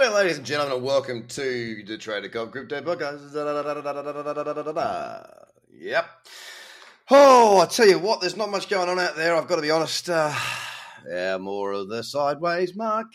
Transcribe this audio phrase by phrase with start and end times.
[0.00, 3.34] G'day, ladies and gentlemen, and welcome to the Trader Cobb Crypto Podcast.
[5.74, 6.06] Yep.
[7.10, 9.36] Oh, I tell you what, there's not much going on out there.
[9.36, 10.08] I've got to be honest.
[10.08, 10.34] Uh,
[11.06, 13.10] yeah, more of the sideways market.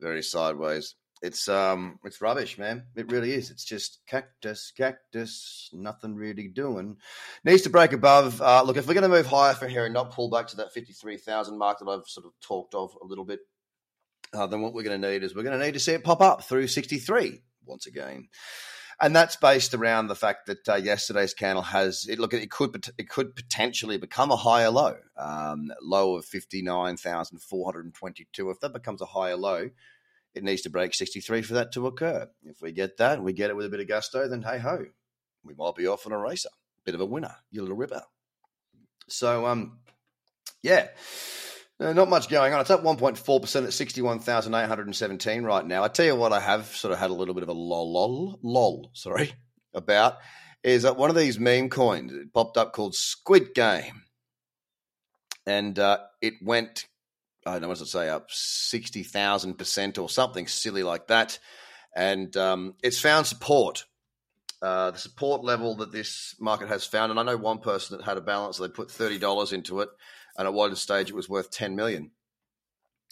[0.00, 0.96] Very sideways.
[1.22, 2.86] It's um, it's rubbish, man.
[2.96, 3.52] It really is.
[3.52, 6.96] It's just cactus, cactus, nothing really doing.
[7.44, 8.42] Needs to break above.
[8.42, 10.56] Uh, look, if we're going to move higher from here and not pull back to
[10.56, 13.38] that fifty-three thousand mark that I've sort of talked of a little bit,
[14.32, 16.04] uh, then what we're going to need is we're going to need to see it
[16.04, 18.28] pop up through sixty-three once again,
[19.00, 22.18] and that's based around the fact that uh, yesterday's candle has it.
[22.18, 27.40] Look, it could it could potentially become a higher low, um, low of fifty-nine thousand
[27.40, 28.50] four hundred and twenty-two.
[28.50, 29.70] If that becomes a higher low
[30.36, 32.28] it needs to break 63 for that to occur.
[32.44, 34.84] If we get that, we get it with a bit of gusto, then hey ho,
[35.42, 36.50] we might be off on a racer.
[36.84, 38.02] Bit of a winner, you little ripper.
[39.08, 39.78] So, um,
[40.62, 40.88] yeah,
[41.80, 42.60] uh, not much going on.
[42.60, 45.84] It's up 1.4% at 61,817 right now.
[45.84, 47.92] I tell you what, I have sort of had a little bit of a lol,
[47.92, 49.32] lol, lol sorry,
[49.74, 50.18] about
[50.62, 54.02] is that one of these meme coins it popped up called Squid Game.
[55.46, 56.86] And uh, it went
[57.46, 61.38] I don't know, what does it say, up 60,000% or something silly like that.
[61.94, 63.84] And um, it's found support.
[64.62, 68.04] Uh, the support level that this market has found, and I know one person that
[68.04, 69.90] had a balance, they put $30 into it,
[70.38, 72.10] and at one stage it was worth 10 million.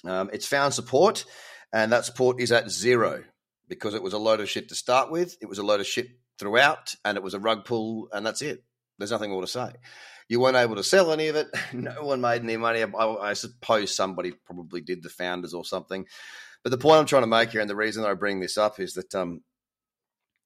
[0.04, 1.24] Um, it's found support,
[1.72, 3.24] and that support is at zero
[3.68, 5.36] because it was a load of shit to start with.
[5.40, 8.42] It was a load of shit throughout, and it was a rug pull, and that's
[8.42, 8.64] it.
[8.98, 9.72] There's nothing more to say.
[10.28, 11.48] You weren't able to sell any of it.
[11.72, 12.82] No one made any money.
[12.82, 16.06] I, I suppose somebody probably did, the founders or something.
[16.62, 18.80] But the point I'm trying to make here, and the reason I bring this up,
[18.80, 19.42] is that um,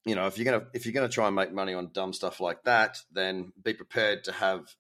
[0.09, 2.41] you know, if you're gonna if you're gonna try and make money on dumb stuff
[2.41, 4.75] like that, then be prepared to have,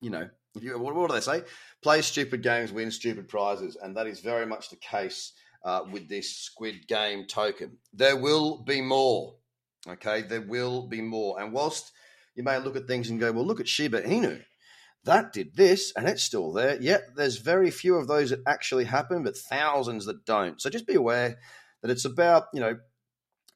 [0.00, 0.28] you know,
[0.60, 1.42] you, what, what do they say?
[1.82, 5.32] Play stupid games, win stupid prizes, and that is very much the case
[5.64, 7.78] uh, with this Squid Game token.
[7.92, 9.36] There will be more.
[9.86, 11.92] Okay, there will be more, and whilst
[12.34, 14.42] you may look at things and go, well, look at Shiba Inu.
[15.04, 16.80] That did this and it's still there.
[16.80, 20.60] Yet there's very few of those that actually happen, but thousands that don't.
[20.60, 21.38] So just be aware
[21.82, 22.78] that it's about, you know,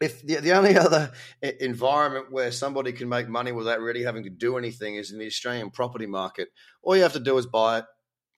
[0.00, 4.30] if the, the only other environment where somebody can make money without really having to
[4.30, 6.48] do anything is in the Australian property market,
[6.82, 7.84] all you have to do is buy it.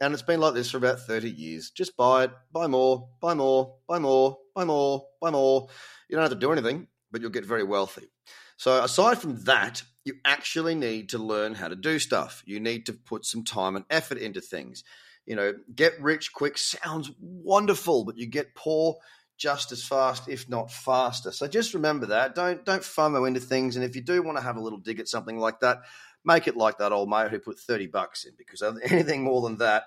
[0.03, 1.71] And it's been like this for about 30 years.
[1.71, 5.69] Just buy it, buy more, buy more, buy more, buy more, buy more.
[6.09, 8.09] You don't have to do anything, but you'll get very wealthy.
[8.57, 12.43] So aside from that, you actually need to learn how to do stuff.
[12.47, 14.85] You need to put some time and effort into things.
[15.27, 18.97] You know, get rich quick sounds wonderful, but you get poor
[19.41, 21.33] just as fast, if not faster.
[21.33, 22.37] So just remember that.
[22.37, 23.75] Don't don't FOMO into things.
[23.75, 25.83] And if you do want to have a little dig at something like that,
[26.25, 29.57] make it like that old mate who put 30 bucks in, because anything more than
[29.57, 29.85] that,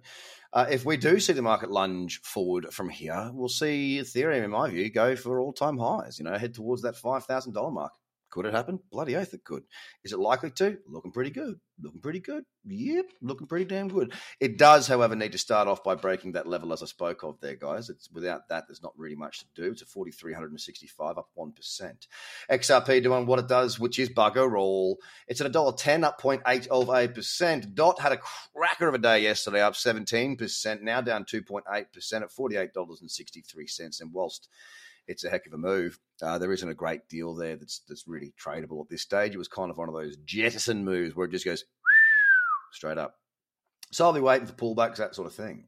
[0.53, 4.51] Uh, if we do see the market lunge forward from here, we'll see Ethereum, in
[4.51, 7.91] my view, go for all time highs, you know, head towards that $5,000 mark.
[8.29, 8.79] Could it happen?
[8.91, 9.63] Bloody oath it could.
[10.03, 10.77] Is it likely to?
[10.88, 11.59] Looking pretty good.
[11.81, 12.43] Looking pretty good.
[12.65, 14.13] Yep, looking pretty damn good.
[14.39, 17.39] It does, however, need to start off by breaking that level as I spoke of
[17.39, 17.89] there, guys.
[17.89, 19.71] It's without that, there's not really much to do.
[19.71, 22.07] It's a 4,365 up 1%.
[22.51, 24.97] XRP doing what it does, which is bugger all.
[25.27, 27.75] It's at $1.10 up 0.8 of a percent.
[27.75, 28.19] Dot had a
[28.53, 34.01] cracker of a day yesterday, up 17%, now down 2.8% at $48.63.
[34.01, 34.49] And whilst
[35.07, 36.00] it's a heck of a move.
[36.22, 39.34] Uh, there isn't a great deal there that's that's really tradable at this stage.
[39.34, 41.66] It was kind of one of those jettison moves where it just goes
[42.72, 43.16] straight up.
[43.91, 45.67] So I'll be waiting for pullbacks, that sort of thing.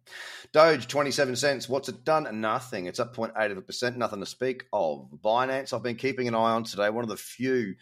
[0.52, 1.70] Doge, 27 cents.
[1.70, 2.28] What's it done?
[2.42, 2.86] Nothing.
[2.86, 3.98] It's up 0.8 of a percent.
[3.98, 5.08] Nothing to speak of.
[5.24, 6.90] Binance, I've been keeping an eye on today.
[6.90, 7.76] One of the few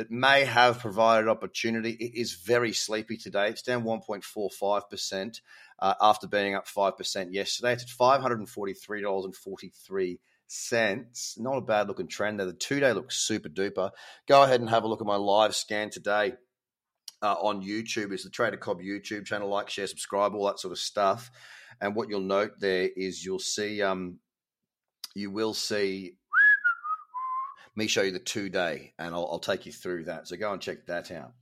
[0.00, 1.90] that may have provided opportunity.
[1.90, 3.48] It is very sleepy today.
[3.48, 5.40] It's down 1.45%
[5.78, 7.74] uh, after being up 5% yesterday.
[7.74, 10.18] It's at $543.43
[10.50, 11.36] cents.
[11.38, 12.46] Not a bad looking trend there.
[12.46, 13.90] The two day looks super duper.
[14.28, 16.34] Go ahead and have a look at my live scan today
[17.22, 18.12] uh, on YouTube.
[18.12, 19.48] It's the Trader Cobb YouTube channel.
[19.48, 21.30] Like, share, subscribe, all that sort of stuff.
[21.80, 24.18] And what you'll note there is you'll see, um,
[25.14, 26.16] you will see
[27.80, 30.28] me show you the two day, and I'll, I'll, take you through that.
[30.28, 31.32] So go and check that out.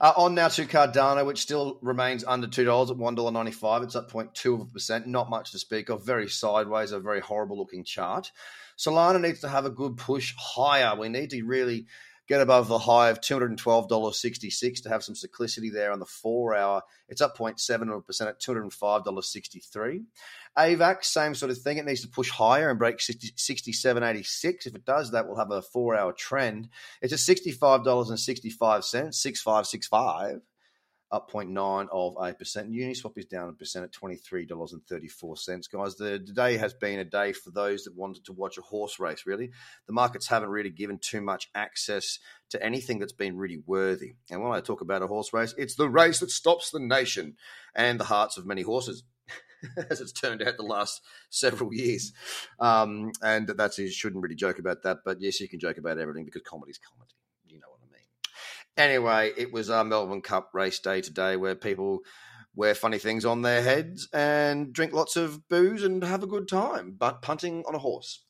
[0.00, 3.52] Uh, on now to Cardano, which still remains under two dollars at one dollar ninety
[3.52, 3.82] five.
[3.82, 5.06] It's up 0.2 of a percent.
[5.06, 6.04] Not much to speak of.
[6.04, 8.30] Very sideways, a very horrible looking chart.
[8.76, 10.96] Solana needs to have a good push higher.
[10.96, 11.86] We need to really
[12.26, 16.82] get above the high of $212.66 to have some cyclicity there on the four hour.
[17.08, 20.04] It's up 0.7% at $205.63.
[20.56, 21.78] AVAX, same sort of thing.
[21.78, 24.66] It needs to push higher and break 60, 67.86.
[24.66, 26.68] If it does that, we'll have a four hour trend.
[27.02, 30.40] It's at $65.65, 6565
[31.10, 32.70] up 0.9 of a percent.
[32.70, 35.70] Uniswap is down a percent at $23.34.
[35.70, 38.98] Guys, the, day has been a day for those that wanted to watch a horse
[38.98, 39.50] race, really.
[39.86, 42.18] The markets haven't really given too much access
[42.50, 44.14] to anything that's been really worthy.
[44.30, 47.36] And when I talk about a horse race, it's the race that stops the nation
[47.74, 49.04] and the hearts of many horses.
[49.90, 51.00] as it's turned out the last
[51.30, 52.12] several years.
[52.60, 55.98] Um, and that's you shouldn't really joke about that, but yes, you can joke about
[55.98, 57.14] everything because comedy's comedy.
[57.46, 58.06] You know what I mean.
[58.76, 62.00] Anyway, it was our Melbourne Cup race day today where people
[62.56, 66.48] wear funny things on their heads and drink lots of booze and have a good
[66.48, 68.24] time, but punting on a horse.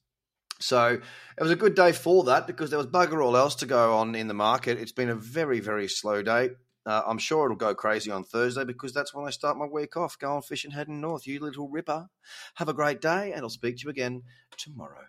[0.61, 1.01] So
[1.39, 3.97] it was a good day for that because there was bugger all else to go
[3.97, 4.79] on in the market.
[4.79, 6.51] It's been a very, very slow day.
[6.87, 9.97] Uh, I'm sure it'll go crazy on Thursday because that's when I start my week
[9.97, 11.27] off, going fishing, heading north.
[11.27, 12.09] You little ripper.
[12.57, 14.23] Have a great day, and I'll speak to you again
[14.57, 15.07] tomorrow.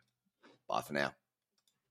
[0.69, 1.13] Bye for now.